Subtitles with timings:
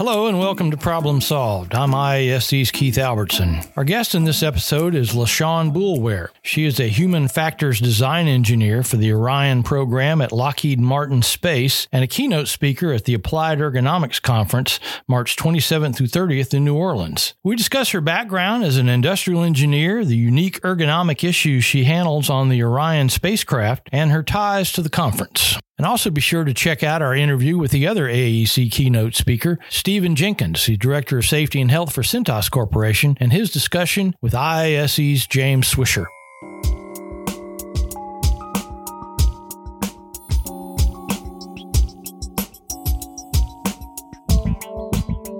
[0.00, 1.74] Hello and welcome to Problem Solved.
[1.74, 3.60] I'm IISE's Keith Albertson.
[3.76, 6.28] Our guest in this episode is LaShawn Boulware.
[6.40, 11.86] She is a human factors design engineer for the Orion program at Lockheed Martin Space
[11.92, 16.76] and a keynote speaker at the Applied Ergonomics Conference March 27th through 30th in New
[16.76, 17.34] Orleans.
[17.44, 22.48] We discuss her background as an industrial engineer, the unique ergonomic issues she handles on
[22.48, 25.58] the Orion spacecraft, and her ties to the conference.
[25.80, 29.58] And also be sure to check out our interview with the other AEC keynote speaker,
[29.70, 34.34] Stephen Jenkins, the Director of Safety and Health for Cintas Corporation, and his discussion with
[34.34, 36.04] IISE's James Swisher.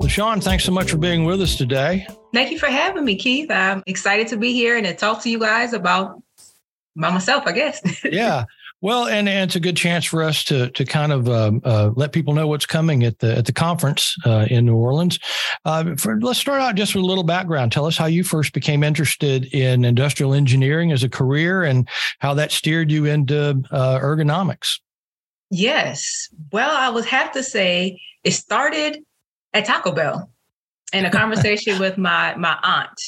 [0.08, 2.06] Sean, thanks so much for being with us today.
[2.32, 3.50] Thank you for having me, Keith.
[3.50, 6.22] I'm excited to be here and to talk to you guys about
[6.96, 7.82] by myself, I guess.
[8.04, 8.44] yeah.
[8.82, 11.90] Well, and, and it's a good chance for us to to kind of um, uh,
[11.96, 15.18] let people know what's coming at the at the conference uh, in New Orleans.
[15.66, 17.72] Uh, for, let's start out just with a little background.
[17.72, 21.86] Tell us how you first became interested in industrial engineering as a career, and
[22.20, 24.80] how that steered you into uh, ergonomics.
[25.50, 29.04] Yes, well, I would have to say it started
[29.52, 30.30] at Taco Bell
[30.94, 33.00] in a conversation with my my aunt.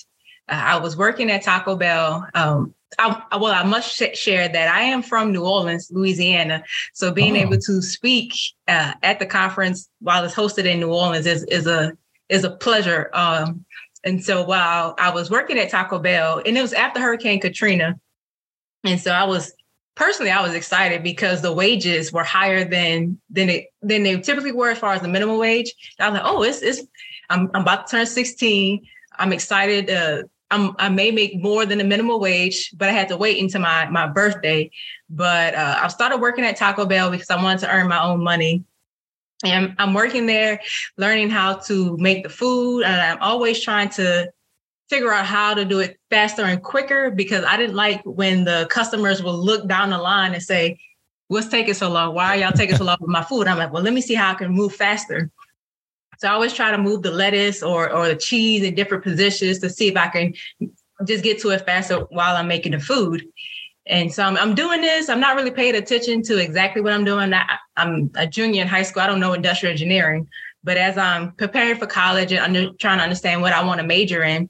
[0.50, 2.26] Uh, I was working at Taco Bell.
[2.34, 6.64] Um, I, well, I must share that I am from New Orleans, Louisiana.
[6.92, 7.40] So being oh.
[7.40, 8.34] able to speak
[8.68, 11.92] uh, at the conference while it's hosted in New Orleans is, is a
[12.28, 13.10] is a pleasure.
[13.12, 13.64] Um,
[14.04, 17.98] and so while I was working at Taco Bell, and it was after Hurricane Katrina,
[18.84, 19.52] and so I was
[19.94, 24.52] personally I was excited because the wages were higher than than it than they typically
[24.52, 25.72] were as far as the minimum wage.
[25.98, 26.88] And I was like, oh, it's it's
[27.30, 28.86] I'm, I'm about to turn 16.
[29.18, 33.08] I'm excited uh, I'm, i may make more than the minimum wage, but I had
[33.08, 34.70] to wait until my my birthday.
[35.08, 38.22] But uh, I started working at Taco Bell because I wanted to earn my own
[38.22, 38.64] money.
[39.44, 40.60] And I'm working there,
[40.96, 44.30] learning how to make the food, and I'm always trying to
[44.88, 48.68] figure out how to do it faster and quicker because I didn't like when the
[48.70, 50.78] customers will look down the line and say,
[51.28, 52.14] "What's taking so long?
[52.14, 54.14] Why are y'all taking so long with my food?" I'm like, "Well, let me see
[54.14, 55.30] how I can move faster."
[56.18, 59.58] So I always try to move the lettuce or or the cheese in different positions
[59.60, 60.34] to see if I can
[61.06, 63.24] just get to it faster while I'm making the food.
[63.86, 65.08] And so I'm, I'm doing this.
[65.08, 67.34] I'm not really paying attention to exactly what I'm doing.
[67.34, 69.02] I, I'm a junior in high school.
[69.02, 70.28] I don't know industrial engineering,
[70.62, 73.86] but as I'm preparing for college and under, trying to understand what I want to
[73.86, 74.48] major in,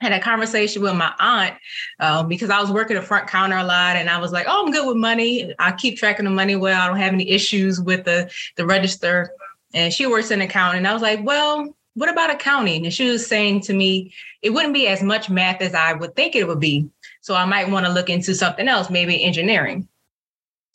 [0.00, 1.54] had a conversation with my aunt
[2.00, 4.64] um, because I was working the front counter a lot, and I was like, "Oh,
[4.66, 5.54] I'm good with money.
[5.58, 6.78] I keep tracking the money well.
[6.80, 9.30] I don't have any issues with the the register."
[9.76, 10.78] And she works in accounting.
[10.78, 12.84] And I was like, well, what about accounting?
[12.84, 16.16] And she was saying to me, it wouldn't be as much math as I would
[16.16, 16.88] think it would be.
[17.20, 19.86] So I might want to look into something else, maybe engineering.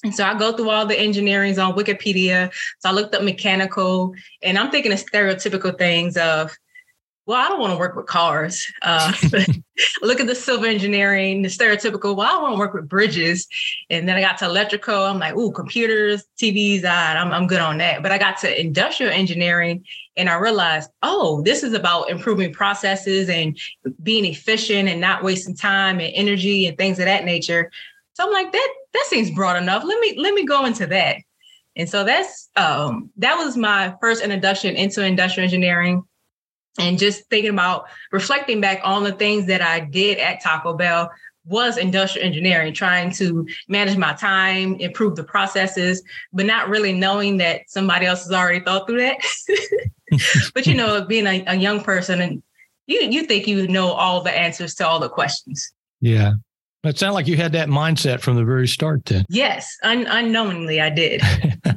[0.03, 2.51] And so I go through all the engineerings on Wikipedia.
[2.79, 6.55] So I looked up mechanical and I'm thinking of stereotypical things of
[7.31, 8.69] well, I don't want to work with cars.
[8.81, 9.13] Uh,
[10.01, 13.47] look at the civil engineering, the stereotypical, well, I want to work with bridges.
[13.89, 15.05] And then I got to electrical.
[15.05, 18.03] I'm like, ooh, computers, TVs, I'm, I'm good on that.
[18.03, 19.85] But I got to industrial engineering
[20.17, 23.57] and I realized, oh, this is about improving processes and
[24.03, 27.71] being efficient and not wasting time and energy and things of that nature.
[28.11, 29.85] So I'm like, that that seems broad enough.
[29.85, 31.15] Let me let me go into that.
[31.77, 36.03] And so that's um, that was my first introduction into industrial engineering
[36.79, 41.11] and just thinking about reflecting back on the things that I did at Taco Bell
[41.45, 47.37] was industrial engineering, trying to manage my time, improve the processes, but not really knowing
[47.37, 49.17] that somebody else has already thought through that.
[50.53, 52.43] but you know, being a, a young person and
[52.87, 55.71] you you think you know all the answers to all the questions.
[55.99, 56.33] Yeah.
[56.83, 59.23] It sounded like you had that mindset from the very start then.
[59.29, 61.21] Yes, un- unknowingly I did.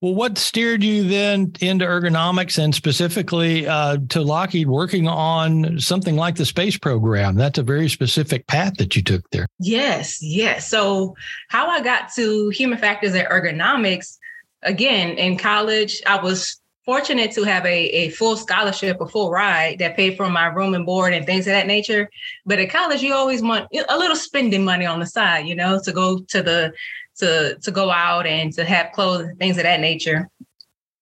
[0.00, 6.16] well, what steered you then into ergonomics and specifically uh, to Lockheed working on something
[6.16, 7.34] like the space program?
[7.34, 9.46] That's a very specific path that you took there.
[9.58, 10.68] Yes, yes.
[10.68, 11.16] So,
[11.48, 14.16] how I got to human factors and ergonomics,
[14.62, 19.78] again, in college, I was fortunate to have a, a full scholarship, a full ride
[19.78, 22.10] that paid for my room and board and things of that nature.
[22.44, 25.80] But at college, you always want a little spending money on the side, you know,
[25.84, 26.72] to go to the
[27.18, 30.28] to to go out and to have clothes, and things of that nature.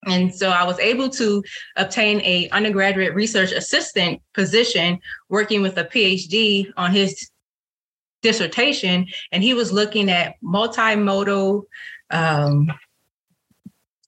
[0.07, 1.43] And so I was able to
[1.77, 4.99] obtain a undergraduate research assistant position
[5.29, 7.31] working with a PhD on his
[8.23, 9.07] dissertation.
[9.31, 11.65] And he was looking at multimodal
[12.11, 12.73] um,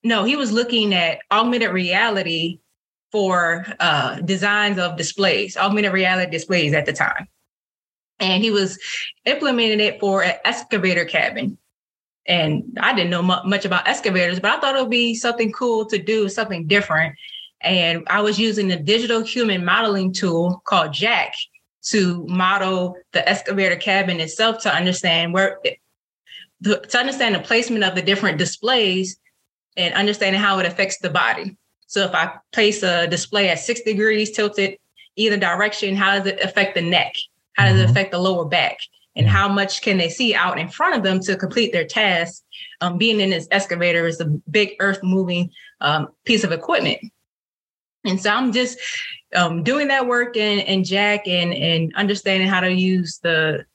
[0.04, 2.60] no, he was looking at augmented reality
[3.12, 7.28] for uh, designs of displays, augmented reality displays at the time.
[8.19, 8.78] And he was
[9.25, 11.58] implementing it for an excavator cabin.
[12.26, 15.87] And I didn't know much about excavators, but I thought it would be something cool
[15.87, 17.16] to do, something different.
[17.60, 21.34] And I was using a digital human modeling tool called Jack
[21.87, 25.58] to model the excavator cabin itself to understand where
[26.62, 29.19] to understand the placement of the different displays
[29.76, 31.56] and understanding how it affects the body.
[31.86, 34.78] So if I place a display at six degrees tilted
[35.16, 37.14] either direction, how does it affect the neck?
[37.54, 37.90] How does it mm-hmm.
[37.90, 38.78] affect the lower back?
[39.14, 42.42] And how much can they see out in front of them to complete their task?
[42.80, 45.50] Um, being in this excavator is a big earth moving
[45.82, 46.98] um, piece of equipment.
[48.04, 48.78] And so I'm just
[49.34, 53.66] um, doing that work and, in Jack and, and understanding how to use the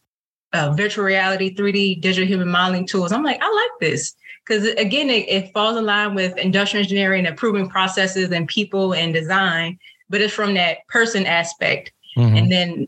[0.53, 3.11] uh, virtual reality, 3D digital human modeling tools.
[3.11, 4.15] I'm like, I like this
[4.47, 9.13] because again, it, it, falls in line with industrial engineering, improving processes and people and
[9.13, 9.77] design,
[10.09, 11.91] but it's from that person aspect.
[12.15, 12.35] Mm-hmm.
[12.35, 12.87] And then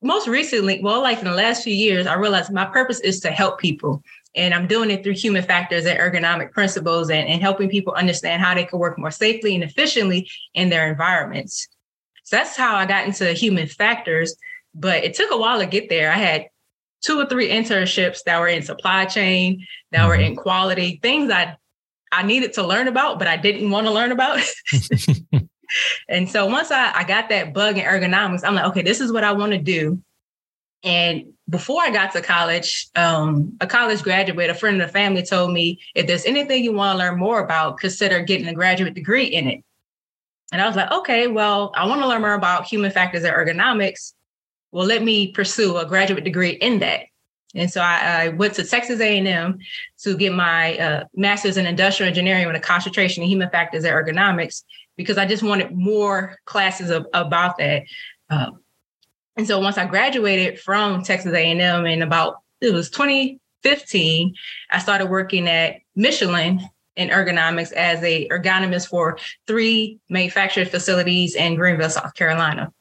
[0.00, 3.30] most recently, well, like in the last few years, I realized my purpose is to
[3.30, 4.02] help people.
[4.36, 8.40] And I'm doing it through human factors and ergonomic principles and, and helping people understand
[8.40, 11.66] how they can work more safely and efficiently in their environments.
[12.22, 14.36] So that's how I got into human factors.
[14.74, 16.12] But it took a while to get there.
[16.12, 16.46] I had
[17.02, 20.08] two or three internships that were in supply chain, that mm-hmm.
[20.08, 21.56] were in quality, things I
[22.10, 24.40] I needed to learn about, but I didn't want to learn about.
[26.08, 29.12] and so once I, I got that bug in ergonomics, I'm like, okay, this is
[29.12, 30.02] what I want to do.
[30.84, 35.22] And before I got to college, um, a college graduate, a friend of the family
[35.22, 38.94] told me, if there's anything you want to learn more about, consider getting a graduate
[38.94, 39.64] degree in it.
[40.52, 43.34] And I was like, okay, well, I want to learn more about human factors and
[43.34, 44.14] ergonomics
[44.72, 47.04] well, let me pursue a graduate degree in that.
[47.54, 49.58] And so I, I went to Texas A&M
[50.02, 53.94] to get my uh, master's in industrial engineering with a concentration in human factors and
[53.94, 54.64] ergonomics
[54.96, 57.84] because I just wanted more classes of, about that.
[58.28, 58.60] Um,
[59.36, 64.34] and so once I graduated from Texas A&M in about it was 2015,
[64.70, 66.60] I started working at Michelin
[66.96, 72.72] in ergonomics as a ergonomist for three manufacturing facilities in Greenville, South Carolina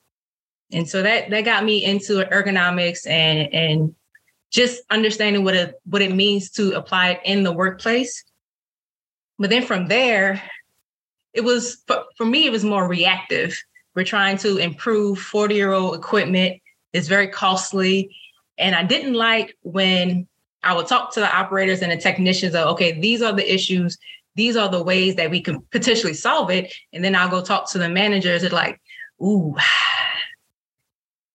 [0.72, 3.96] and so that that got me into ergonomics and and
[4.50, 8.24] just understanding what it what it means to apply it in the workplace.
[9.40, 10.42] But then from there
[11.34, 13.58] it was for, for me it was more reactive.
[13.96, 16.62] We're trying to improve 40 year old equipment.
[16.94, 18.16] It's very costly.
[18.58, 20.28] And i didn't like when
[20.64, 23.98] i would talk to the operators and the technicians of okay these are the issues.
[24.36, 26.74] These are the ways that we can potentially solve it.
[26.92, 28.82] And then i'll go talk to the managers and like
[29.22, 29.56] ooh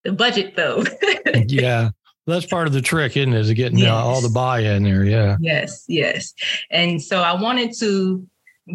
[0.05, 0.85] the budget though.
[1.47, 1.91] yeah.
[2.27, 3.41] That's part of the trick, isn't it?
[3.41, 3.89] Is getting yes.
[3.89, 5.05] uh, all the buy-in there.
[5.05, 5.37] Yeah.
[5.41, 6.33] Yes, yes.
[6.71, 8.25] And so I wanted to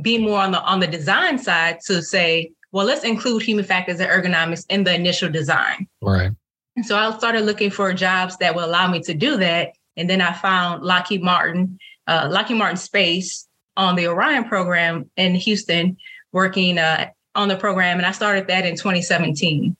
[0.02, 4.00] be more on the on the design side to say, well, let's include human factors
[4.00, 5.88] and ergonomics in the initial design.
[6.02, 6.32] Right.
[6.76, 9.72] And so I started looking for jobs that would allow me to do that.
[9.96, 13.48] And then I found Lockheed Martin, uh, Lockheed Martin Space
[13.78, 15.98] on the Orion program in Houston,
[16.34, 17.98] working uh, on the program.
[17.98, 19.76] And I started that in 2017.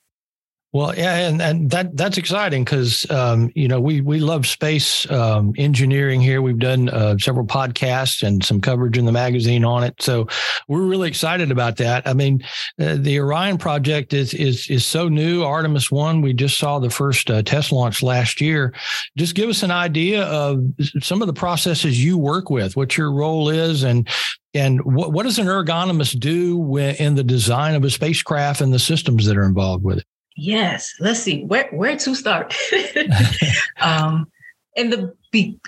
[0.78, 5.10] Well, yeah, and, and that that's exciting because um, you know we we love space
[5.10, 6.40] um, engineering here.
[6.44, 10.28] We've done uh, several podcasts and some coverage in the magazine on it, so
[10.68, 12.08] we're really excited about that.
[12.08, 12.44] I mean,
[12.80, 15.44] uh, the Orion project is is is so new.
[15.44, 18.72] Artemis One, we just saw the first uh, test launch last year.
[19.18, 20.64] Just give us an idea of
[21.02, 24.08] some of the processes you work with, what your role is, and
[24.54, 28.78] and what, what does an ergonomist do in the design of a spacecraft and the
[28.78, 30.06] systems that are involved with it?
[30.38, 30.94] Yes.
[31.00, 32.56] Let's see where where to start.
[33.82, 34.32] um,
[34.76, 35.60] in the be-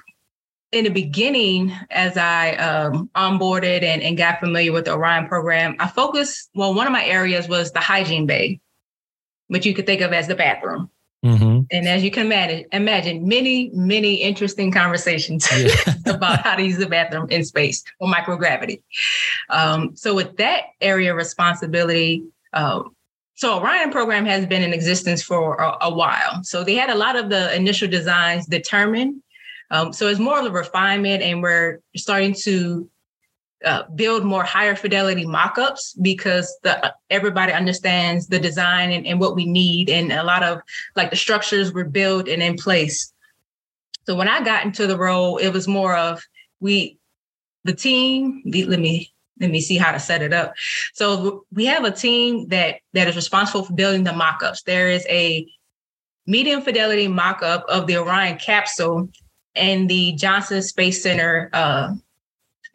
[0.72, 5.76] in the beginning, as I um, onboarded and, and got familiar with the Orion program,
[5.80, 6.50] I focused.
[6.54, 8.60] Well, one of my areas was the hygiene bay,
[9.48, 10.90] which you could think of as the bathroom.
[11.26, 11.62] Mm-hmm.
[11.72, 15.74] And as you can imagine, imagine many, many interesting conversations yeah.
[16.14, 18.82] about how to use the bathroom in space or microgravity.
[19.50, 22.24] Um, so, with that area of responsibility,
[22.54, 22.84] uh,
[23.40, 26.44] so Orion program has been in existence for a, a, while.
[26.44, 29.24] So they had a lot of the initial designs determined.
[29.72, 32.90] Um, so it's more of a refinement, and we're starting to
[33.64, 39.38] uh, build more higher fidelity mock-ups because the everybody understands the design and, and what
[39.38, 40.60] we need, and a lot of
[40.98, 43.14] like the structures were built and in place.
[44.06, 46.22] So when I got into the role, it was more of
[46.60, 46.98] we,
[47.64, 48.42] the team.
[48.44, 50.54] The, let me let me see how to set it up.
[50.94, 54.64] So we have a team that that is responsible for building the mock-ups.
[54.64, 55.48] There is a
[56.28, 59.10] medium fidelity mock-up of the Orion capsule
[59.56, 61.94] and the Johnson Space Center uh,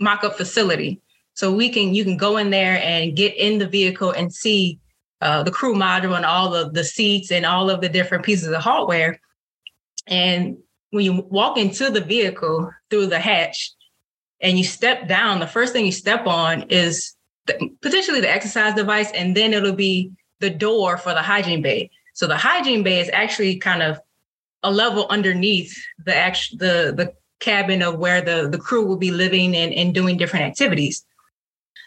[0.01, 1.01] mock-up facility.
[1.35, 4.79] So we can you can go in there and get in the vehicle and see
[5.21, 8.49] uh, the crew module and all of the seats and all of the different pieces
[8.49, 9.21] of hardware.
[10.07, 10.59] And
[10.91, 13.73] when you walk into the vehicle through the hatch,
[14.45, 18.75] and you step down, the first thing you step on is the, potentially the exercise
[18.75, 21.91] device, and then it'll be the door for the hygiene bay.
[22.13, 23.99] So the hygiene bay is actually kind of
[24.63, 25.75] a level underneath
[26.05, 29.95] the actual the the cabin of where the the crew will be living and, and
[29.95, 31.05] doing different activities.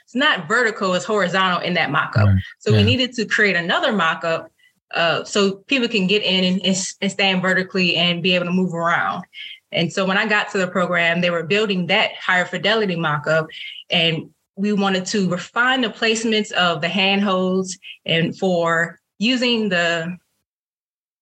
[0.06, 2.26] It's not vertical; it's horizontal in that mock-up.
[2.26, 2.42] Right.
[2.60, 2.78] So yeah.
[2.78, 4.52] we needed to create another mock-up
[4.94, 8.74] uh, so people can get in and, and stand vertically and be able to move
[8.74, 9.26] around.
[9.72, 13.48] And so when I got to the program, they were building that higher fidelity mock-up,
[13.90, 20.18] and we wanted to refine the placements of the handholds and for using the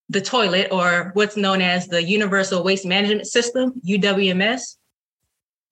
[0.09, 4.77] the toilet or what's known as the Universal Waste Management System, UWMS.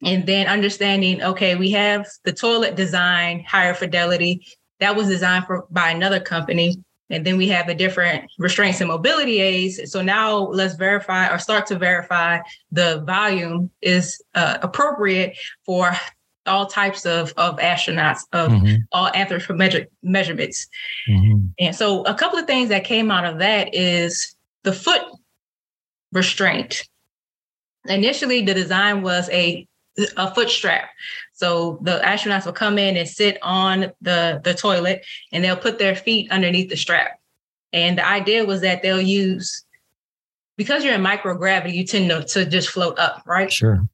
[0.03, 4.45] And then understanding, okay, we have the toilet design, higher fidelity.
[4.79, 6.83] That was designed for by another company.
[7.09, 9.91] And then we have the different restraints and mobility aids.
[9.91, 12.39] So now let's verify or start to verify
[12.71, 15.91] the volume is uh, appropriate for
[16.45, 18.75] all types of, of astronauts of mm-hmm.
[18.91, 20.67] all anthropometric measurements.
[21.09, 21.45] Mm-hmm.
[21.59, 25.01] And so a couple of things that came out of that is the foot
[26.11, 26.87] restraint.
[27.85, 29.67] Initially, the design was a
[30.17, 30.89] a foot strap.
[31.33, 35.79] So the astronauts will come in and sit on the, the toilet and they'll put
[35.79, 37.19] their feet underneath the strap.
[37.71, 39.65] And the idea was that they'll use,
[40.57, 43.51] because you're in microgravity, you tend to, to just float up, right?
[43.51, 43.87] Sure.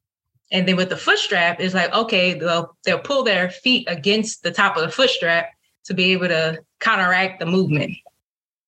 [0.52, 4.42] And then with the foot strap, it's like, okay, they'll, they'll pull their feet against
[4.42, 5.50] the top of the foot strap
[5.84, 7.92] to be able to counteract the movement.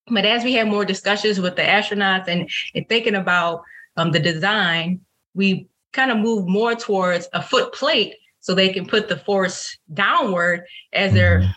[0.09, 3.63] But as we had more discussions with the astronauts and, and thinking about
[3.97, 5.01] um, the design,
[5.35, 9.77] we kind of move more towards a foot plate so they can put the force
[9.93, 11.17] downward as mm-hmm.
[11.17, 11.55] they're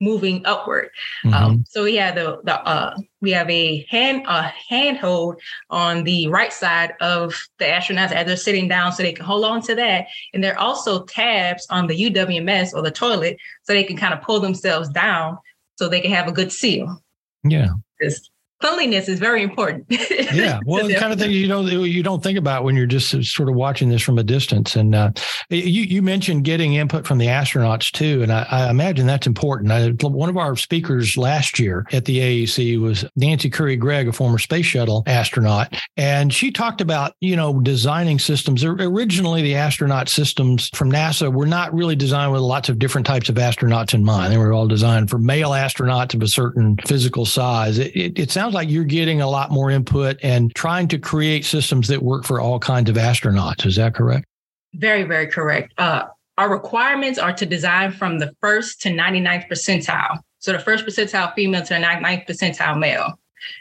[0.00, 0.90] moving upward.
[1.24, 1.44] Um, mm-hmm.
[1.44, 5.40] Um, so yeah, the the uh, we have a hand a handhold
[5.70, 9.44] on the right side of the astronauts as they're sitting down, so they can hold
[9.44, 10.06] on to that.
[10.32, 14.14] And there are also tabs on the UWMS or the toilet, so they can kind
[14.14, 15.38] of pull themselves down,
[15.76, 17.02] so they can have a good seal.
[17.42, 17.68] Yeah.
[17.98, 18.30] Because
[18.64, 19.84] cleanliness is very important.
[19.90, 23.10] yeah, well, the kind of thing you know you don't think about when you're just
[23.24, 24.74] sort of watching this from a distance.
[24.76, 25.10] And uh,
[25.50, 29.70] you you mentioned getting input from the astronauts too, and I, I imagine that's important.
[29.70, 34.12] I, one of our speakers last year at the AEC was Nancy Currie Gregg, a
[34.12, 38.64] former space shuttle astronaut, and she talked about you know designing systems.
[38.64, 43.28] Originally, the astronaut systems from NASA were not really designed with lots of different types
[43.28, 44.32] of astronauts in mind.
[44.32, 47.78] They were all designed for male astronauts of a certain physical size.
[47.78, 51.44] It, it, it sounds like you're getting a lot more input and trying to create
[51.44, 53.66] systems that work for all kinds of astronauts.
[53.66, 54.26] Is that correct?
[54.74, 55.74] Very, very correct.
[55.78, 56.06] Uh,
[56.38, 60.18] our requirements are to design from the first to 99th percentile.
[60.38, 63.18] So the first percentile female to the 99th percentile male,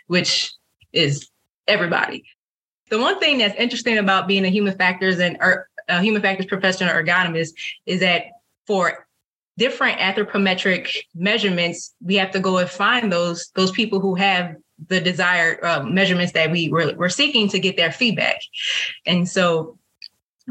[0.07, 0.51] which
[0.91, 1.29] is
[1.67, 2.23] everybody.
[2.89, 6.45] The one thing that's interesting about being a human factors and er, a human factors
[6.45, 7.53] professional ergonomist
[7.85, 8.25] is that
[8.65, 9.07] for
[9.57, 14.55] different anthropometric measurements, we have to go and find those those people who have
[14.87, 18.39] the desired uh, measurements that we were, were seeking to get their feedback.
[19.05, 19.77] And so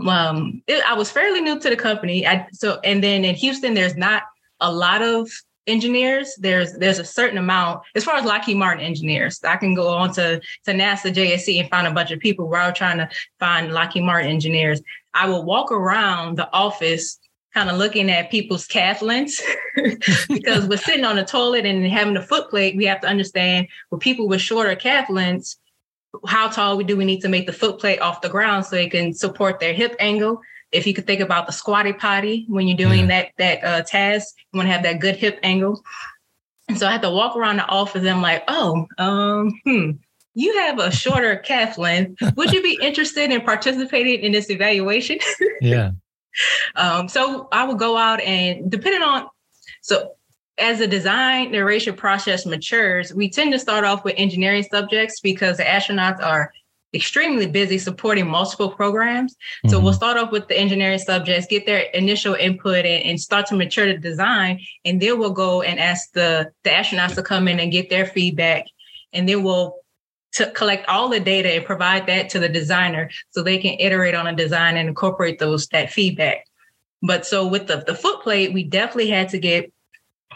[0.07, 2.27] um, it, I was fairly new to the company.
[2.27, 4.23] I, so, and then in Houston, there's not
[4.61, 5.29] a lot of
[5.67, 6.35] engineers.
[6.39, 9.41] There's there's a certain amount as far as Lockheed Martin engineers.
[9.45, 12.49] I can go on to to NASA JSC and find a bunch of people.
[12.49, 13.09] We're all trying to
[13.39, 14.81] find Lockheed Martin engineers.
[15.15, 17.19] I will walk around the office
[17.55, 19.43] kind of looking at people's calf lengths
[20.29, 22.77] because we're sitting on the toilet and having a foot plate.
[22.77, 25.59] We have to understand with people with shorter calf lengths,
[26.27, 28.91] how tall do we need to make the foot plate off the ground so it
[28.91, 30.41] can support their hip angle.
[30.71, 33.07] If you could think about the squatty potty when you're doing yeah.
[33.07, 35.83] that that uh, task, you want to have that good hip angle.
[36.69, 39.91] And so I had to walk around the office and I'm like, oh, um, hmm,
[40.35, 42.23] you have a shorter calf length.
[42.37, 45.19] Would you be interested in participating in this evaluation?
[45.61, 45.91] yeah.
[46.77, 49.29] Um, so I would go out and depending on
[49.83, 50.13] so
[50.59, 55.57] as the design narration process matures, we tend to start off with engineering subjects because
[55.57, 56.53] the astronauts are
[56.95, 59.35] extremely busy supporting multiple programs.
[59.35, 59.71] Mm-hmm.
[59.71, 63.47] So we'll start off with the engineering subjects, get their initial input and, and, start
[63.47, 64.61] to mature the design.
[64.85, 68.07] And then we'll go and ask the, the astronauts to come in and get their
[68.07, 68.67] feedback.
[69.13, 69.82] And then we'll
[70.33, 74.15] to collect all the data and provide that to the designer so they can iterate
[74.15, 76.47] on a design and incorporate those that feedback.
[77.03, 79.73] But so with the, the foot plate, we definitely had to get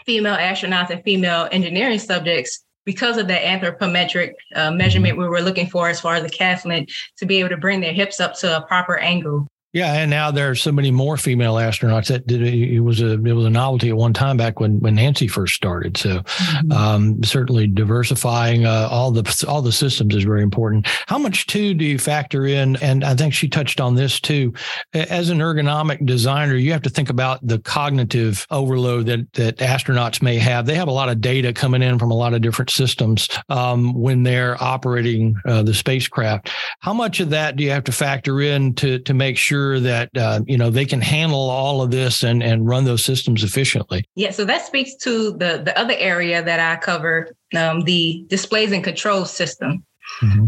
[0.05, 5.67] female astronauts and female engineering subjects because of that anthropometric uh, measurement we were looking
[5.67, 8.33] for as far as the calf length to be able to bring their hips up
[8.35, 9.47] to a proper angle.
[9.73, 13.13] Yeah, and now there are so many more female astronauts that did it was a
[13.13, 15.97] it was a novelty at one time back when when Nancy first started.
[15.97, 16.71] So mm-hmm.
[16.71, 20.87] um, certainly diversifying uh, all the all the systems is very important.
[21.07, 22.77] How much too do you factor in?
[22.77, 24.53] And I think she touched on this too.
[24.93, 30.21] As an ergonomic designer, you have to think about the cognitive overload that that astronauts
[30.21, 30.65] may have.
[30.65, 33.93] They have a lot of data coming in from a lot of different systems um,
[33.93, 36.51] when they're operating uh, the spacecraft.
[36.79, 39.79] How much of that do you have to factor in to to make sure sure
[39.79, 43.43] that uh, you know they can handle all of this and and run those systems
[43.43, 44.05] efficiently.
[44.15, 48.71] Yeah, so that speaks to the the other area that I cover, um, the displays
[48.71, 49.85] and control system,
[50.21, 50.45] mm-hmm.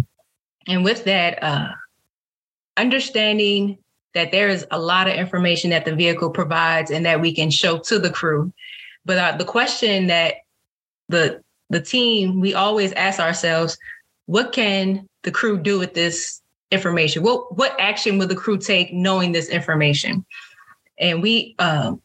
[0.67, 1.69] and with that, uh,
[2.77, 3.77] understanding
[4.13, 7.51] that there is a lot of information that the vehicle provides and that we can
[7.51, 8.51] show to the crew.
[9.05, 10.35] But uh, the question that
[11.09, 13.77] the the team we always ask ourselves,
[14.25, 17.23] what can the crew do with this information?
[17.23, 20.25] What what action will the crew take knowing this information?
[20.97, 22.01] And we um,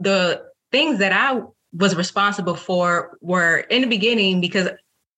[0.00, 4.68] the things that I was responsible for were in the beginning because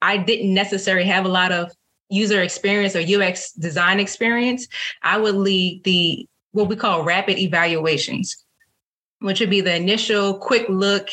[0.02, 1.73] I didn't necessarily have a lot of
[2.09, 4.68] user experience or UX design experience.
[5.02, 8.45] I would lead the what we call rapid evaluations,
[9.21, 11.09] which would be the initial quick look.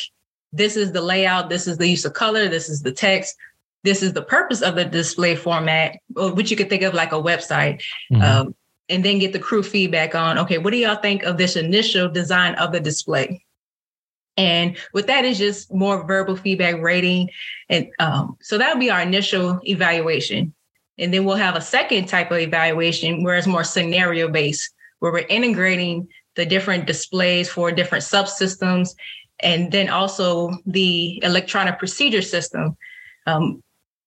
[0.51, 1.49] This is the layout.
[1.49, 2.47] This is the use of color.
[2.47, 3.35] This is the text
[3.83, 7.21] this is the purpose of the display format, which you could think of like a
[7.21, 7.81] website.
[8.11, 8.21] Mm-hmm.
[8.21, 8.55] Um,
[8.89, 12.09] and then get the crew feedback on, okay, what do y'all think of this initial
[12.09, 13.43] design of the display?
[14.35, 17.29] And with that is just more verbal feedback rating.
[17.69, 20.53] And um, so that'll be our initial evaluation.
[20.97, 25.11] And then we'll have a second type of evaluation where it's more scenario based, where
[25.11, 28.89] we're integrating the different displays for different subsystems
[29.39, 32.75] and then also the electronic procedure system.
[33.27, 33.61] Um,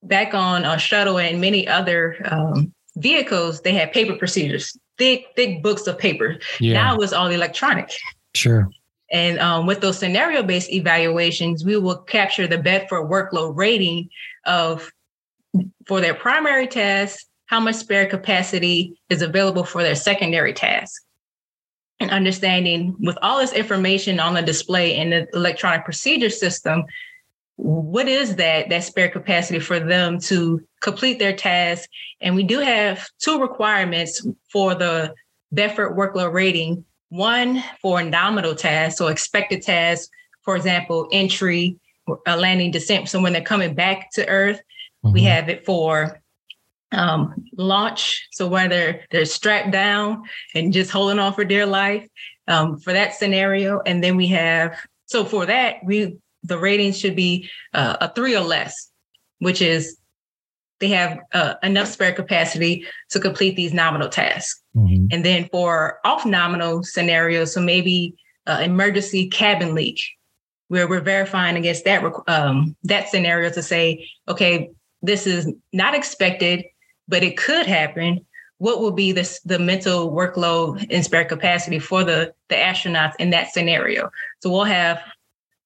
[0.08, 5.62] back on uh, shuttle and many other um, vehicles, they had paper procedures, thick, thick
[5.62, 6.38] books of paper.
[6.60, 6.74] Yeah.
[6.74, 7.90] Now it's all electronic.
[8.34, 8.68] Sure.
[9.10, 14.08] And um, with those scenario based evaluations, we will capture the Bedford workload rating
[14.44, 14.90] of
[15.86, 21.02] for their primary task, how much spare capacity is available for their secondary task.
[22.00, 26.84] And understanding with all this information on the display in the electronic procedure system,
[27.56, 31.88] what is that that spare capacity for them to complete their task?
[32.20, 35.14] And we do have two requirements for the
[35.52, 36.84] bedford workload rating.
[37.08, 40.08] One for nominal tasks so expected tasks
[40.42, 41.76] for example entry
[42.26, 44.60] landing descent so when they're coming back to earth.
[45.04, 45.12] Mm-hmm.
[45.12, 46.20] we have it for
[46.92, 50.22] um, launch so whether they're strapped down
[50.54, 52.08] and just holding on for dear life
[52.48, 53.80] um, for that scenario.
[53.84, 56.16] And then we have so for that we
[56.46, 58.90] the ratings should be uh, a three or less,
[59.38, 59.98] which is
[60.78, 64.62] they have uh, enough spare capacity to complete these nominal tasks.
[64.74, 65.06] Mm-hmm.
[65.10, 68.14] And then for off nominal scenarios, so maybe
[68.46, 70.00] uh, emergency cabin leak,
[70.68, 74.70] where we're verifying against that um, that scenario to say, okay,
[75.02, 76.64] this is not expected,
[77.08, 78.24] but it could happen.
[78.58, 83.30] What will be the, the mental workload and spare capacity for the, the astronauts in
[83.30, 84.10] that scenario?
[84.40, 85.00] So we'll have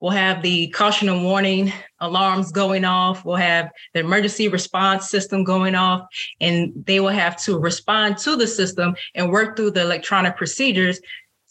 [0.00, 3.24] We'll have the caution and warning alarms going off.
[3.24, 6.06] We'll have the emergency response system going off,
[6.40, 11.00] and they will have to respond to the system and work through the electronic procedures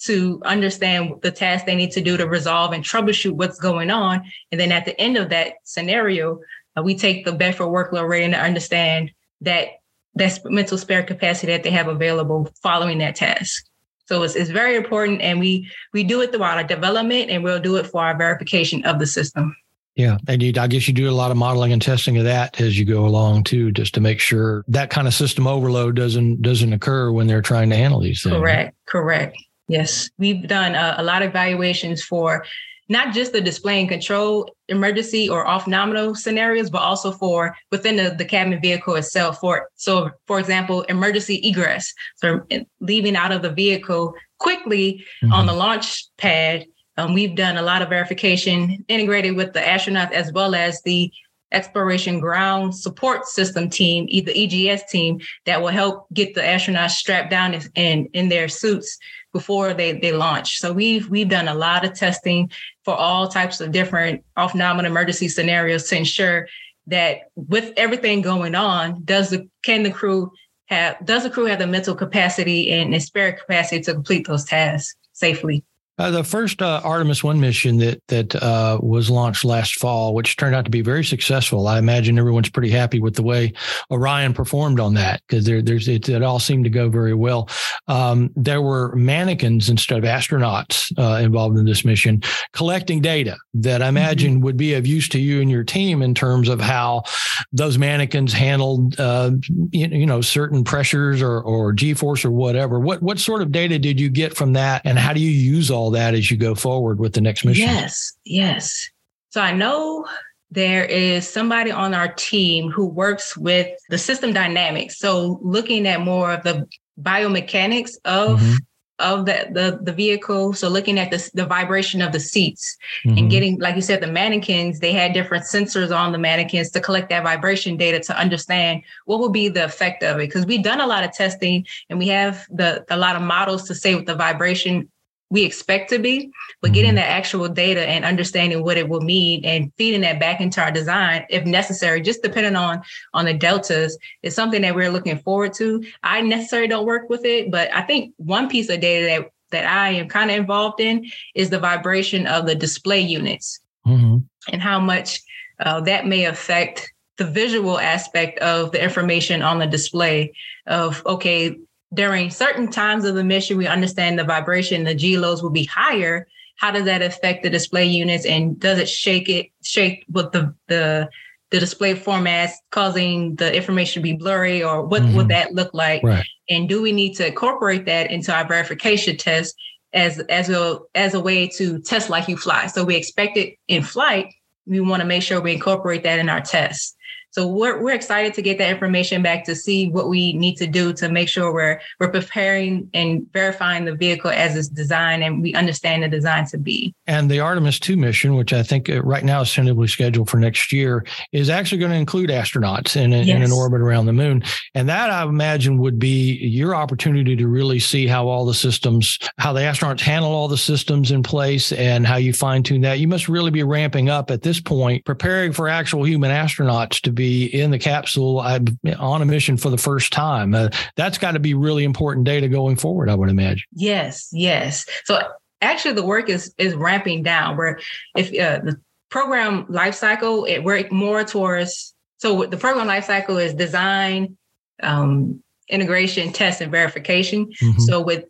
[0.01, 4.23] to understand the task they need to do to resolve and troubleshoot what's going on.
[4.51, 6.39] And then at the end of that scenario,
[6.77, 9.67] uh, we take the Bedford workload rating to understand that
[10.15, 13.68] that's mental spare capacity that they have available following that task.
[14.09, 17.59] So it's, it's very important, and we we do it throughout our development, and we'll
[17.59, 19.55] do it for our verification of the system.
[19.95, 22.59] Yeah, and you, I guess you do a lot of modeling and testing of that
[22.59, 26.41] as you go along too, just to make sure that kind of system overload doesn't
[26.41, 28.35] doesn't occur when they're trying to handle these things.
[28.35, 29.37] Correct, correct.
[29.67, 32.43] Yes, we've done a, a lot of evaluations for
[32.89, 37.95] not just the display and control emergency or off nominal scenarios, but also for within
[37.95, 39.39] the, the cabin vehicle itself.
[39.39, 42.41] For so, for example, emergency egress, so
[42.81, 45.33] leaving out of the vehicle quickly mm-hmm.
[45.33, 46.65] on the launch pad.
[46.97, 51.09] Um, we've done a lot of verification integrated with the astronauts as well as the
[51.51, 57.29] exploration ground support system team, either EGS team, that will help get the astronauts strapped
[57.29, 58.97] down in, in, in their suits
[59.33, 60.59] before they, they launch.
[60.59, 62.51] So we've we've done a lot of testing
[62.89, 66.47] for all types of different off-nominal emergency scenarios to ensure
[66.87, 70.31] that with everything going on, does the can the crew
[70.69, 74.43] have does the crew have the mental capacity and, and spare capacity to complete those
[74.43, 75.63] tasks safely?
[75.99, 80.37] Uh, the first uh, Artemis One mission that that uh, was launched last fall, which
[80.37, 81.67] turned out to be very successful.
[81.67, 83.51] I imagine everyone's pretty happy with the way
[83.91, 87.49] Orion performed on that because there, there's it, it, all seemed to go very well.
[87.89, 92.21] Um, there were mannequins instead of astronauts uh, involved in this mission,
[92.53, 93.97] collecting data that I mm-hmm.
[93.97, 94.43] imagine mm-hmm.
[94.43, 97.03] would be of use to you and your team in terms of how
[97.51, 99.31] those mannequins handled, uh,
[99.71, 102.79] you, you know, certain pressures or or G force or whatever.
[102.79, 105.69] What what sort of data did you get from that, and how do you use
[105.69, 107.67] all that as you go forward with the next mission?
[107.67, 108.89] Yes, yes.
[109.29, 110.05] So I know
[110.51, 114.97] there is somebody on our team who works with the system dynamics.
[114.97, 116.67] So looking at more of the
[116.99, 118.55] biomechanics of mm-hmm
[118.99, 120.53] of the, the, the vehicle.
[120.53, 123.17] So looking at the, the vibration of the seats mm-hmm.
[123.17, 126.81] and getting, like you said, the mannequins, they had different sensors on the mannequins to
[126.81, 130.27] collect that vibration data to understand what would be the effect of it.
[130.27, 133.63] Because we've done a lot of testing and we have the a lot of models
[133.67, 134.89] to say what the vibration
[135.29, 136.97] we expect to be, but getting mm-hmm.
[136.97, 140.71] the actual data and understanding what it will mean and feeding that back into our
[140.71, 142.81] design, if necessary, just depending on
[143.13, 145.83] on the deltas, is something that we're looking forward to.
[146.03, 149.65] I necessarily don't work with it, but I think one piece of data that that
[149.65, 154.17] I am kind of involved in is the vibration of the display units mm-hmm.
[154.51, 155.21] and how much
[155.59, 160.33] uh, that may affect the visual aspect of the information on the display
[160.67, 161.57] of okay
[161.93, 165.65] during certain times of the mission, we understand the vibration, the G loads will be
[165.65, 166.27] higher.
[166.57, 170.53] How does that affect the display units and does it shake it, shake with the,
[170.67, 171.09] the,
[171.51, 175.15] the display formats causing the information to be blurry or what mm-hmm.
[175.15, 176.03] would that look like?
[176.03, 176.25] Right.
[176.49, 179.55] And do we need to incorporate that into our verification test
[179.93, 182.67] as, as a, as a way to test like you fly?
[182.67, 184.33] So we expect it in flight.
[184.67, 186.95] We want to make sure we incorporate that in our tests.
[187.31, 190.67] So we're, we're excited to get that information back to see what we need to
[190.67, 195.41] do to make sure we're we're preparing and verifying the vehicle as it's designed and
[195.41, 196.93] we understand the design to be.
[197.07, 200.37] And the Artemis 2 mission, which I think uh, right now is tentatively scheduled for
[200.37, 203.35] next year, is actually going to include astronauts in, a, yes.
[203.35, 204.43] in an orbit around the moon.
[204.73, 209.19] And that I imagine would be your opportunity to really see how all the systems,
[209.37, 212.99] how the astronauts handle all the systems in place and how you fine tune that.
[212.99, 217.11] You must really be ramping up at this point, preparing for actual human astronauts to
[217.19, 220.55] be in the capsule on a mission for the first time.
[220.55, 223.67] Uh, that's got to be really important data going forward, I would imagine.
[223.73, 224.85] Yes, yes.
[225.03, 225.19] So
[225.61, 227.57] actually, the work is is ramping down.
[227.57, 227.79] Where
[228.15, 228.79] if uh, the
[229.09, 231.93] program lifecycle, it work more towards.
[232.17, 234.37] So the program lifecycle is design,
[234.81, 237.45] um, integration, test, and verification.
[237.45, 237.79] Mm-hmm.
[237.81, 238.25] So with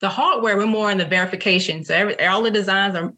[0.00, 1.84] the hardware, we're more in the verification.
[1.84, 3.12] So every, all the designs are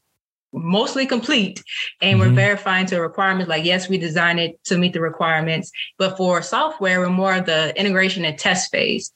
[0.53, 1.63] mostly complete
[2.01, 2.31] and mm-hmm.
[2.31, 6.43] we're verifying to requirements like yes we designed it to meet the requirements but for
[6.43, 9.13] software we're more of the integration and test phase.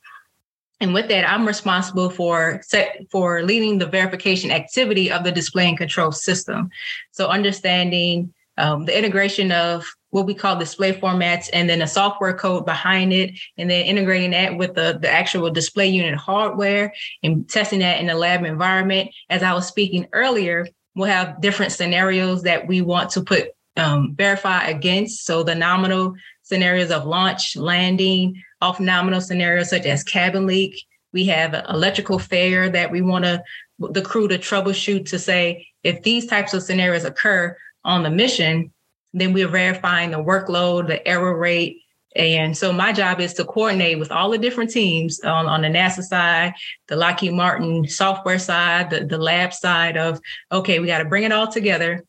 [0.80, 5.68] And with that i'm responsible for set for leading the verification activity of the display
[5.68, 6.70] and control system.
[7.12, 12.32] So understanding um, the integration of what we call display formats and then the software
[12.32, 17.48] code behind it and then integrating that with the, the actual display unit hardware and
[17.50, 19.10] testing that in the lab environment.
[19.28, 20.66] As i was speaking earlier
[20.96, 25.26] We'll have different scenarios that we want to put um, verify against.
[25.26, 30.82] So the nominal scenarios of launch, landing, off nominal scenarios such as cabin leak.
[31.12, 33.42] We have electrical failure that we want to
[33.78, 38.72] the crew to troubleshoot to say if these types of scenarios occur on the mission,
[39.12, 41.82] then we're verifying the workload, the error rate,
[42.16, 45.68] and so my job is to coordinate with all the different teams on, on the
[45.68, 46.54] NASA side,
[46.88, 51.24] the Lockheed Martin software side, the, the lab side of, okay, we got to bring
[51.24, 52.04] it all together.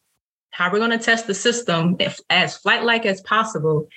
[0.49, 3.87] How we're going to test the system if, as flight-like as possible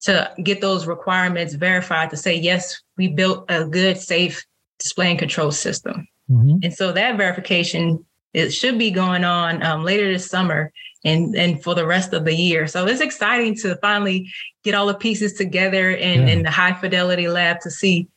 [0.00, 4.44] to get those requirements verified to say, yes, we built a good, safe
[4.78, 6.08] display and control system.
[6.30, 6.58] Mm-hmm.
[6.62, 8.04] And so that verification
[8.34, 10.72] it should be going on um, later this summer
[11.04, 12.66] and and for the rest of the year.
[12.66, 14.30] So it's exciting to finally
[14.64, 16.34] get all the pieces together in, yeah.
[16.34, 18.08] in the high fidelity lab to see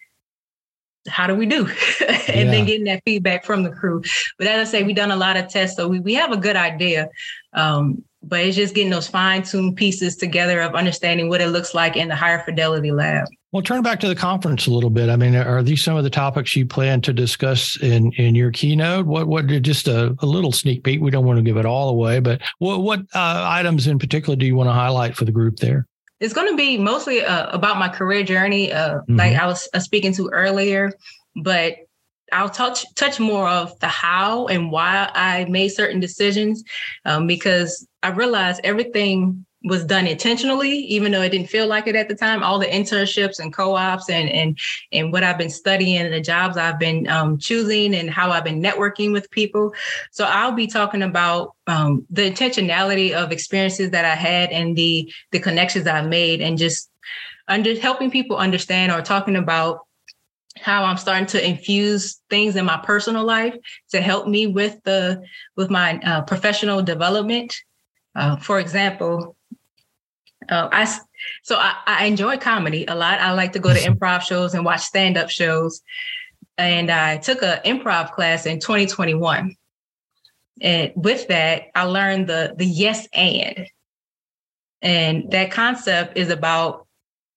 [1.08, 1.66] how do we do
[2.08, 2.52] and yeah.
[2.52, 4.04] then getting that feedback from the crew
[4.38, 6.38] but as i say we've done a lot of tests so we, we have a
[6.38, 7.10] good idea
[7.54, 11.98] um, but it's just getting those fine-tuned pieces together of understanding what it looks like
[11.98, 15.10] in the higher fidelity lab well, turn back to the conference a little bit.
[15.10, 18.52] I mean, are these some of the topics you plan to discuss in in your
[18.52, 19.06] keynote?
[19.06, 21.02] What what just a, a little sneak peek?
[21.02, 24.38] We don't want to give it all away, but what what uh, items in particular
[24.38, 25.86] do you want to highlight for the group there?
[26.22, 29.16] It's going to be mostly uh, about my career journey, uh, mm-hmm.
[29.18, 30.94] like I was uh, speaking to earlier,
[31.44, 31.76] but
[32.32, 36.64] I'll touch touch more of the how and why I made certain decisions,
[37.04, 41.96] um, because I realized everything was done intentionally, even though it didn't feel like it
[41.96, 42.42] at the time.
[42.42, 44.58] All the internships and co-ops and and
[44.92, 48.44] and what I've been studying, and the jobs I've been um, choosing, and how I've
[48.44, 49.74] been networking with people.
[50.12, 55.12] So I'll be talking about um, the intentionality of experiences that I had and the
[55.32, 56.90] the connections I've made, and just
[57.48, 59.86] under helping people understand or talking about
[60.58, 63.56] how I'm starting to infuse things in my personal life
[63.92, 65.24] to help me with the
[65.56, 67.56] with my uh, professional development.
[68.16, 69.36] Uh, for example,
[70.52, 70.86] uh, I
[71.44, 73.20] so I, I, enjoy comedy a lot.
[73.20, 75.82] I like to go to improv shows and watch stand up shows,
[76.58, 79.56] and I took an improv class in 2021.
[80.62, 83.68] And with that, I learned the the yes and,
[84.82, 86.86] and that concept is about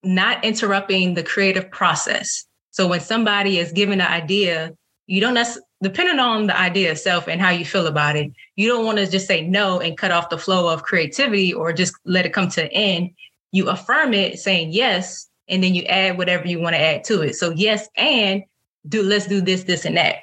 [0.03, 2.45] not interrupting the creative process.
[2.71, 4.73] So when somebody is given an idea,
[5.07, 8.67] you don't necessarily depending on the idea itself and how you feel about it, you
[8.67, 11.93] don't want to just say no and cut off the flow of creativity or just
[12.05, 13.11] let it come to an end.
[13.51, 17.21] You affirm it saying yes, and then you add whatever you want to add to
[17.21, 17.35] it.
[17.35, 18.41] So yes, and
[18.87, 20.15] do let's do this, this, and that.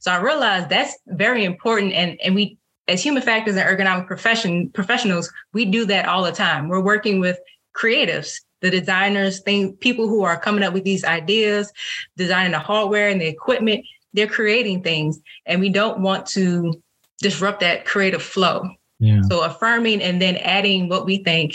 [0.00, 1.94] So I realized that's very important.
[1.94, 6.32] And and we as human factors and ergonomic profession professionals, we do that all the
[6.32, 6.68] time.
[6.68, 7.38] We're working with
[7.74, 11.72] creatives the designers, thing, people who are coming up with these ideas,
[12.16, 15.20] designing the hardware and the equipment, they're creating things.
[15.46, 16.80] And we don't want to
[17.20, 18.68] disrupt that creative flow.
[18.98, 19.20] Yeah.
[19.28, 21.54] So affirming and then adding what we think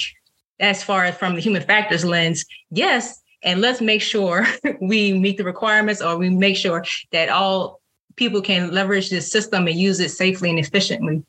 [0.59, 3.19] as far as from the human factors lens, yes.
[3.43, 4.47] And let's make sure
[4.81, 7.81] we meet the requirements or we make sure that all
[8.15, 11.23] people can leverage this system and use it safely and efficiently.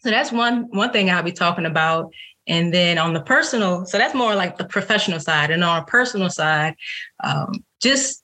[0.00, 2.12] So that's one one thing I'll be talking about.
[2.46, 5.50] And then on the personal, so that's more like the professional side.
[5.50, 6.74] And on a personal side,
[7.22, 8.23] um, just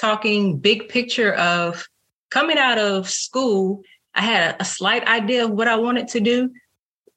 [0.00, 1.86] talking big picture of
[2.30, 3.82] coming out of school,
[4.14, 6.50] I had a, slight idea of what I wanted to do,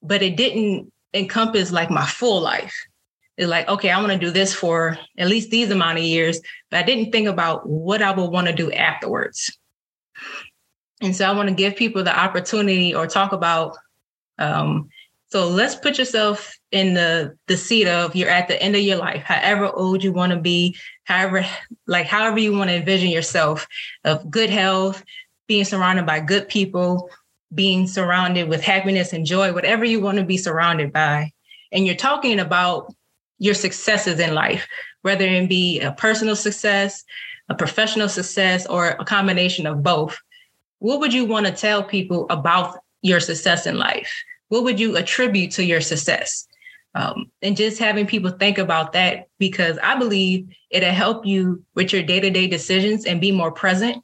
[0.01, 2.73] but it didn't encompass like my full life.
[3.37, 6.39] It's like, okay, I want to do this for at least these amount of years,
[6.71, 9.55] but I didn't think about what I would want to do afterwards.
[11.01, 13.77] And so I want to give people the opportunity or talk about
[14.39, 14.89] um,
[15.29, 18.97] so let's put yourself in the the seat of you're at the end of your
[18.97, 21.45] life, however old you want to be, however
[21.85, 23.67] like however you want to envision yourself
[24.05, 25.03] of good health,
[25.47, 27.09] being surrounded by good people,
[27.53, 31.31] being surrounded with happiness and joy, whatever you want to be surrounded by.
[31.71, 32.93] And you're talking about
[33.39, 34.67] your successes in life,
[35.01, 37.03] whether it be a personal success,
[37.49, 40.17] a professional success, or a combination of both.
[40.79, 44.11] What would you want to tell people about your success in life?
[44.49, 46.47] What would you attribute to your success?
[46.95, 51.93] Um, and just having people think about that because I believe it'll help you with
[51.93, 54.03] your day to day decisions and be more present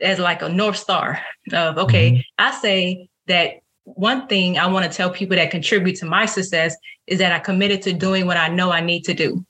[0.00, 1.20] as like a north star
[1.52, 2.20] of okay, mm-hmm.
[2.38, 6.76] I say that one thing I want to tell people that contribute to my success
[7.06, 9.46] is that I committed to doing what I know I need to do.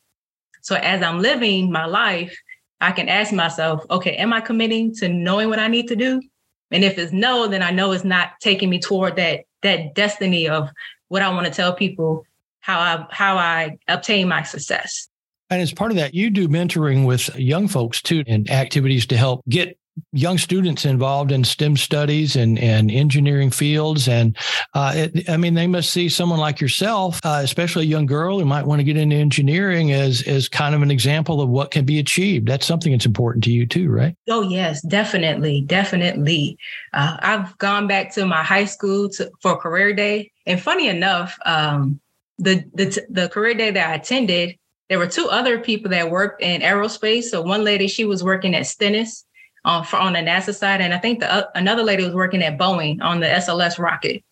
[0.60, 2.36] So as I'm living my life,
[2.80, 6.20] I can ask myself, okay, am I committing to knowing what I need to do?
[6.70, 10.48] And if it's no, then I know it's not taking me toward that that destiny
[10.48, 10.68] of
[11.08, 12.24] what I want to tell people
[12.60, 15.08] how I how I obtain my success.
[15.48, 19.16] And as part of that, you do mentoring with young folks too, and activities to
[19.16, 19.78] help get
[20.12, 24.08] young students involved in STEM studies and, and engineering fields.
[24.08, 24.36] And
[24.74, 28.38] uh, it, I mean, they must see someone like yourself, uh, especially a young girl
[28.38, 31.70] who might want to get into engineering, as, as kind of an example of what
[31.70, 32.48] can be achieved.
[32.48, 34.16] That's something that's important to you too, right?
[34.28, 35.62] Oh, yes, definitely.
[35.62, 36.58] Definitely.
[36.92, 40.32] Uh, I've gone back to my high school to, for career day.
[40.46, 42.00] And funny enough, um,
[42.38, 44.56] the, the, the career day that I attended,
[44.88, 47.24] there were two other people that worked in aerospace.
[47.24, 49.25] So one lady, she was working at Stennis
[49.66, 52.42] on for, on the NASA side, and I think the uh, another lady was working
[52.42, 54.22] at Boeing on the SLS rocket.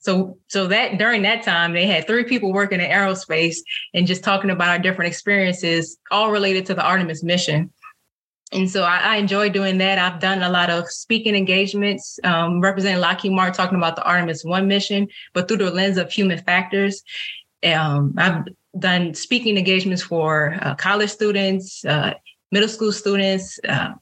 [0.00, 3.58] So so that during that time they had three people working in aerospace
[3.94, 7.70] and just talking about our different experiences, all related to the Artemis mission.
[8.50, 9.98] And so I, I enjoy doing that.
[9.98, 14.42] I've done a lot of speaking engagements, um, representing Lockheed Martin, talking about the Artemis
[14.42, 17.02] One mission, but through the lens of human factors.
[17.62, 18.44] Um, I've
[18.78, 22.14] done speaking engagements for uh, college students, uh,
[22.52, 23.92] middle school students, uh,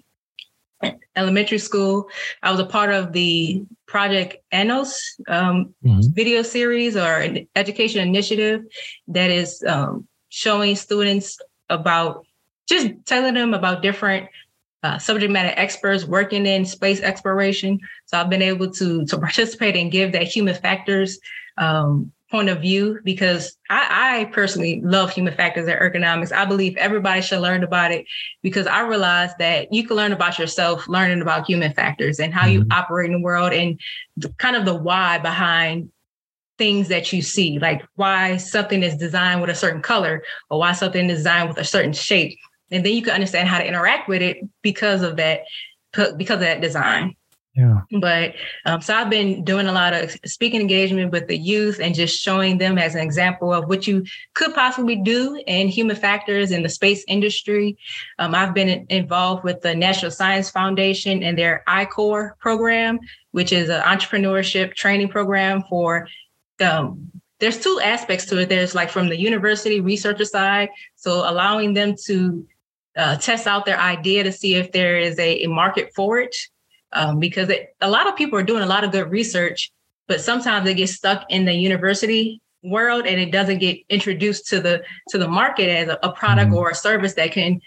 [1.15, 2.09] elementary school.
[2.43, 6.01] I was a part of the Project Anos um, mm-hmm.
[6.13, 8.63] video series or an education initiative
[9.09, 12.27] that is um, showing students about
[12.69, 14.29] just telling them about different
[14.83, 17.81] uh, subject matter experts working in space exploration.
[18.07, 21.19] So I've been able to to participate and give that human factors
[21.59, 26.33] um, point of view because I, I, personally love human factors and ergonomics.
[26.33, 28.05] I believe everybody should learn about it
[28.43, 32.43] because I realize that you can learn about yourself learning about human factors and how
[32.43, 32.63] mm-hmm.
[32.63, 33.81] you operate in the world and
[34.17, 35.91] the, kind of the why behind
[36.59, 40.73] things that you see, like why something is designed with a certain color or why
[40.73, 42.39] something is designed with a certain shape.
[42.73, 45.43] And then you can understand how to interact with it because of that,
[46.17, 47.15] because of that design.
[47.57, 47.81] Yeah.
[48.01, 48.35] But
[48.67, 52.21] um, so I've been doing a lot of speaking engagement with the youth and just
[52.21, 56.63] showing them as an example of what you could possibly do in human factors in
[56.63, 57.79] the space industry.
[58.19, 62.99] Um, I've been involved with the National Science Foundation and their I-Corps program,
[63.31, 66.09] which is an entrepreneurship training program for.
[66.61, 68.51] Um, there's two aspects to it.
[68.51, 72.47] There's like from the university researcher side, so allowing them to
[72.97, 76.37] uh, test out their idea to see if there is a, a market for it
[76.97, 79.71] um, because it, a lot of people are doing a lot of good research,
[80.09, 84.61] but sometimes they get stuck in the university world and it doesn't get introduced to
[84.61, 86.57] the to the market as a, a product mm-hmm.
[86.57, 87.61] or a service that can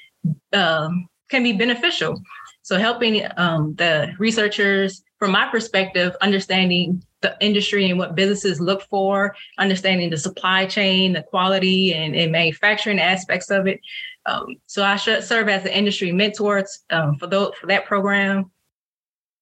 [0.54, 2.22] um, can be beneficial.
[2.64, 8.82] So helping um, the researchers, from my perspective, understanding the industry and what businesses look
[8.90, 13.80] for, understanding the supply chain, the quality and, and manufacturing aspects of it.
[14.26, 18.52] Um, so I should serve as an industry mentor um, for, those, for that program.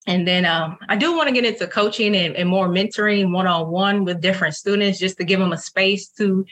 [0.08, 3.46] And then um, I do want to get into coaching and, and more mentoring one
[3.46, 6.46] on one with different students just to give them a space to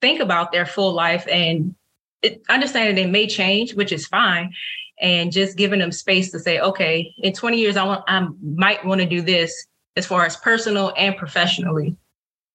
[0.00, 1.74] think about their full life and
[2.22, 4.52] it, understanding they may change, which is fine.
[5.00, 8.84] And just giving them space to say, okay, in 20 years, I want, I might
[8.84, 11.96] want to do this as far as personal and professionally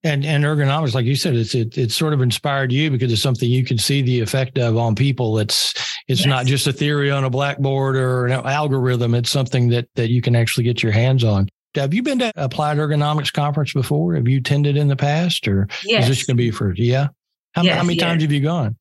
[0.05, 3.21] and and ergonomics like you said it's it, it's sort of inspired you because it's
[3.21, 5.39] something you can see the effect of on people.
[5.39, 5.73] It's
[6.07, 6.27] it's yes.
[6.27, 9.15] not just a theory on a blackboard or an algorithm.
[9.15, 11.49] It's something that that you can actually get your hands on.
[11.73, 14.15] Have you been to applied ergonomics conference before?
[14.15, 16.03] Have you attended in the past or yes.
[16.03, 17.07] is this going to be for yeah?
[17.53, 18.77] How, yes, how many times have you gone?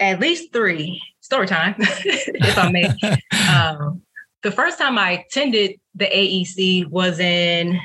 [0.00, 2.92] At least three story time if i may.
[3.52, 4.02] Um,
[4.42, 7.78] the first time i attended the aec was in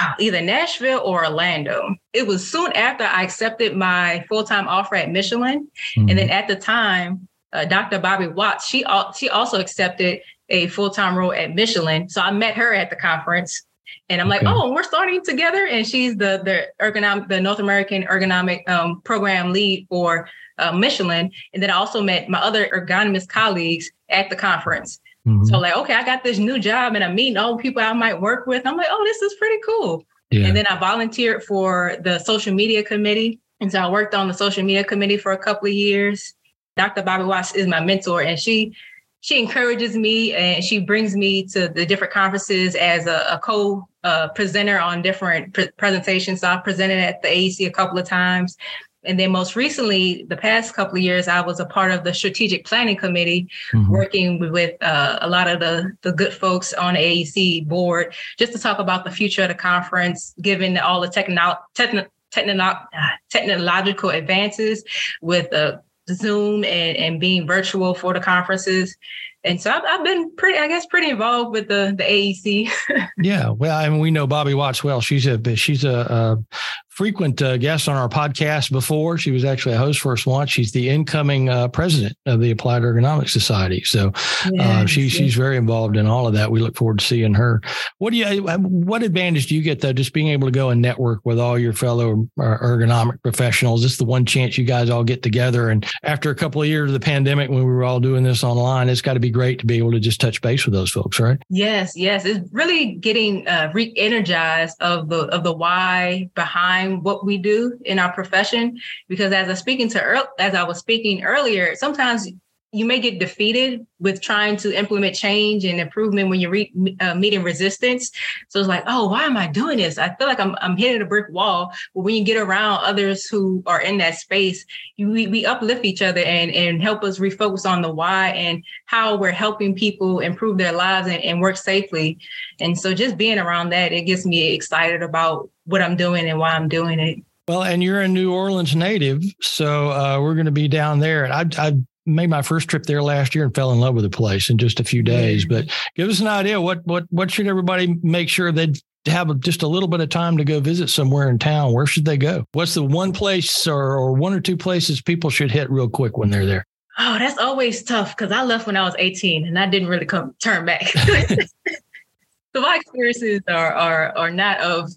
[0.18, 1.94] either Nashville or Orlando.
[2.12, 6.08] It was soon after I accepted my full time offer at Michelin, mm-hmm.
[6.08, 7.98] and then at the time, uh, Dr.
[7.98, 8.84] Bobby Watts she
[9.16, 12.08] she also accepted a full time role at Michelin.
[12.08, 13.62] So I met her at the conference.
[14.08, 14.44] And I'm okay.
[14.44, 15.66] like, oh, we're starting together.
[15.66, 20.28] And she's the the ergonomic, the North American ergonomic um, program lead for
[20.58, 21.30] uh, Michelin.
[21.52, 25.00] And then I also met my other ergonomist colleagues at the conference.
[25.26, 25.44] Mm-hmm.
[25.44, 27.92] So like, okay, I got this new job and I'm meeting all the people I
[27.92, 28.66] might work with.
[28.66, 30.04] I'm like, oh, this is pretty cool.
[30.30, 30.46] Yeah.
[30.46, 33.38] And then I volunteered for the social media committee.
[33.60, 36.34] And so I worked on the social media committee for a couple of years.
[36.76, 37.02] Dr.
[37.02, 38.74] Bobby Watts is my mentor and she
[39.20, 43.86] she encourages me and she brings me to the different conferences as a, a co
[44.02, 46.40] uh, presenter on different pre- presentations.
[46.40, 48.56] So I've presented at the AEC a couple of times.
[49.04, 52.14] And then most recently, the past couple of years, I was a part of the
[52.14, 53.90] strategic planning committee, mm-hmm.
[53.90, 58.52] working with uh, a lot of the, the good folks on the AEC board, just
[58.52, 62.86] to talk about the future of the conference, given all the techno- techn- techn-
[63.30, 64.84] technological advances
[65.20, 65.78] with uh,
[66.10, 68.96] Zoom and, and being virtual for the conferences.
[69.44, 72.70] And so I've, I've, been pretty, I guess, pretty involved with the the AEC.
[73.18, 75.00] yeah, well, I mean, we know Bobby Watts well.
[75.00, 76.00] She's a she's a,
[76.48, 76.56] a
[76.92, 79.16] frequent uh, guest on our podcast before.
[79.16, 80.50] She was actually a host for us once.
[80.50, 83.82] She's the incoming uh, president of the Applied Ergonomics Society.
[83.84, 84.12] So
[84.60, 85.12] uh, she, yes.
[85.12, 86.50] she's very involved in all of that.
[86.50, 87.62] We look forward to seeing her.
[87.98, 88.46] What do you?
[88.46, 91.40] Uh, what advantage do you get though, just being able to go and network with
[91.40, 93.82] all your fellow uh, ergonomic professionals?
[93.82, 95.70] This is the one chance you guys all get together.
[95.70, 98.44] And after a couple of years of the pandemic, when we were all doing this
[98.44, 100.90] online, it's got to be great to be able to just touch base with those
[100.90, 101.38] folks, right?
[101.48, 102.24] Yes, yes.
[102.24, 107.98] It's really getting uh, re-energized of the of the why behind what we do in
[107.98, 108.78] our profession.
[109.08, 112.28] Because as I speaking to as I was speaking earlier, sometimes
[112.72, 117.14] you may get defeated with trying to implement change and improvement when you're re- uh,
[117.14, 118.10] meeting resistance.
[118.48, 119.98] So it's like, oh, why am I doing this?
[119.98, 121.70] I feel like I'm, I'm hitting a brick wall.
[121.94, 124.64] But when you get around others who are in that space,
[124.96, 128.64] you, we, we uplift each other and, and help us refocus on the why and
[128.86, 132.18] how we're helping people improve their lives and, and work safely.
[132.58, 136.38] And so just being around that, it gets me excited about what I'm doing and
[136.38, 137.18] why I'm doing it.
[137.46, 141.24] Well, and you're a New Orleans native, so uh, we're going to be down there.
[141.24, 144.04] And I, I made my first trip there last year and fell in love with
[144.04, 145.44] the place in just a few days.
[145.44, 148.72] But give us an idea what what what should everybody make sure they
[149.06, 151.72] have just a little bit of time to go visit somewhere in town?
[151.72, 152.44] Where should they go?
[152.52, 156.16] What's the one place or, or one or two places people should hit real quick
[156.16, 156.66] when they're there?
[156.98, 160.06] Oh, that's always tough because I left when I was 18 and I didn't really
[160.06, 160.82] come turn back.
[162.54, 164.90] so my experiences are are are not of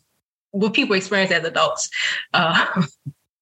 [0.51, 1.89] what people experience as adults.
[2.33, 2.83] Uh,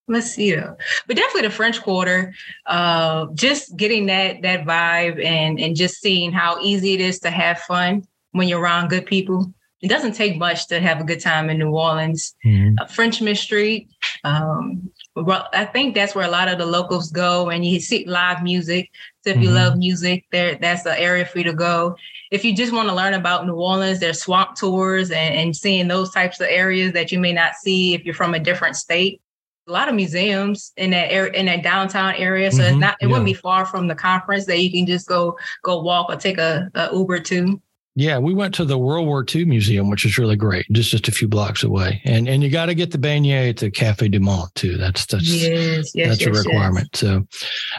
[0.08, 2.34] let's see but definitely the french quarter
[2.66, 7.30] uh just getting that that vibe and and just seeing how easy it is to
[7.30, 11.20] have fun when you're around good people it doesn't take much to have a good
[11.20, 12.34] time in New Orleans.
[12.45, 12.76] Mm-hmm.
[12.80, 13.89] Uh, Frenchmen Street.
[14.24, 18.06] Um, well, I think that's where a lot of the locals go, and you see
[18.06, 18.89] live music.
[19.24, 19.43] So if mm-hmm.
[19.43, 21.97] you love music, there that's the area for you to go.
[22.32, 25.89] If you just want to learn about New Orleans, there's swamp tours and, and seeing
[25.89, 29.22] those types of areas that you may not see if you're from a different state
[29.68, 32.97] a lot of museums in that area in that downtown area so mm-hmm, it's not
[32.99, 33.07] it yeah.
[33.07, 36.38] wouldn't be far from the conference that you can just go go walk or take
[36.38, 37.61] a, a uber to
[37.96, 41.08] yeah, we went to the World War II Museum, which is really great, just just
[41.08, 42.02] a few blocks away.
[42.06, 44.78] And and you got to get the beignet at the Cafe du Monde too.
[44.78, 46.96] That's that's yes, yes, that's yes, a requirement.
[46.96, 47.28] So,